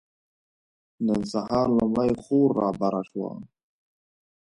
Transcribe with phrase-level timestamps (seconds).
[1.05, 3.31] نن سهار لومړۍ خور رابره شوه.